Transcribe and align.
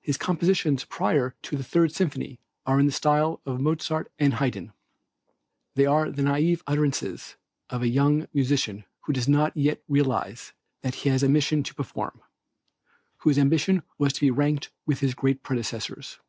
His 0.00 0.16
compositions 0.16 0.86
prior 0.86 1.34
to 1.42 1.54
the 1.54 1.62
Third 1.62 1.92
Symphony 1.92 2.40
are 2.64 2.80
in 2.80 2.86
the 2.86 2.92
style 2.92 3.42
of 3.44 3.60
Mozart 3.60 4.10
and 4.18 4.32
Haydn. 4.32 4.72
They 5.74 5.84
are 5.84 6.10
the 6.10 6.22
naïve 6.22 6.62
utterances 6.66 7.36
of 7.68 7.82
the 7.82 7.88
young 7.90 8.26
musician 8.32 8.86
who 9.02 9.12
does 9.12 9.28
not 9.28 9.54
yet 9.54 9.82
realize 9.86 10.54
that 10.80 10.94
he 10.94 11.10
has 11.10 11.22
a 11.22 11.28
mission 11.28 11.62
to 11.62 11.74
perform; 11.74 12.22
whose 13.18 13.36
ambition 13.38 13.82
was 13.98 14.14
to 14.14 14.22
be 14.22 14.30
ranked 14.30 14.70
with 14.86 15.00
his 15.00 15.12
great 15.12 15.42
predecessors. 15.42 16.20